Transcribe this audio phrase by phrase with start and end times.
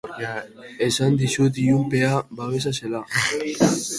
[0.85, 3.05] Esan dizut ilunpea babesa zela.